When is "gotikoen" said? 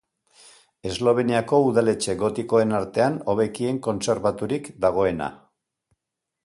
2.23-2.73